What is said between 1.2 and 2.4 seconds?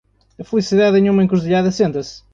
encruzilhada senta-se.